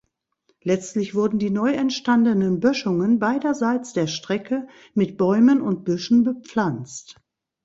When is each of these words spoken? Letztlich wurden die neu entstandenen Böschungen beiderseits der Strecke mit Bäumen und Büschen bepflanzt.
Letztlich 0.63 1.13
wurden 1.13 1.37
die 1.37 1.51
neu 1.51 1.73
entstandenen 1.73 2.59
Böschungen 2.59 3.19
beiderseits 3.19 3.93
der 3.93 4.07
Strecke 4.07 4.67
mit 4.95 5.15
Bäumen 5.15 5.61
und 5.61 5.83
Büschen 5.85 6.23
bepflanzt. 6.23 7.21